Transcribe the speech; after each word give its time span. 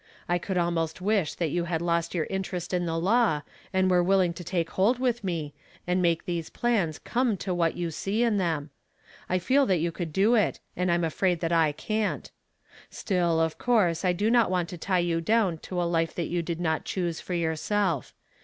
I 0.27 0.39
could 0.39 0.57
almost 0.57 0.99
wish 0.99 1.35
that 1.35 1.51
you 1.51 1.65
had 1.65 1.79
lost 1.79 2.15
your 2.15 2.25
interest 2.31 2.73
in 2.73 2.87
the 2.87 2.97
law, 2.97 3.43
and 3.71 3.87
were 3.87 4.01
willing 4.01 4.33
to 4.33 4.43
take 4.43 4.71
hold 4.71 4.97
with 4.97 5.23
me, 5.23 5.53
and 5.85 6.01
make 6.01 6.25
these 6.25 6.49
])lans 6.63 6.97
come 6.97 7.37
to 7.37 7.53
what 7.53 7.77
you 7.77 7.91
see 7.91 8.23
in 8.23 8.37
them; 8.37 8.71
1 9.27 9.39
feel 9.41 9.67
that 9.67 9.77
you 9.77 9.91
could 9.91 10.11
do 10.11 10.33
it, 10.33 10.59
and 10.75 10.91
I'm 10.91 11.03
afraid 11.03 11.39
that 11.41 11.51
I 11.51 11.71
can't. 11.71 12.31
Still, 12.89 13.39
of 13.39 13.59
course 13.59 14.03
I 14.03 14.11
do 14.11 14.31
not 14.31 14.49
want 14.49 14.69
to 14.69 14.77
tie 14.79 14.97
you 14.97 15.21
down 15.21 15.59
to 15.59 15.79
a 15.79 15.83
life 15.85 16.15
that 16.15 16.29
you 16.29 16.41
did 16.41 16.59
not 16.59 16.83
choose 16.83 17.21
for 17.21 17.33
youi 17.35 17.55
self. 17.59 18.15